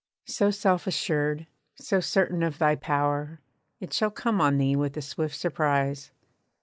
[0.25, 1.45] So self assured,
[1.75, 3.39] so certain of thy power,
[3.79, 6.09] It shall come on thee with a swift surprise.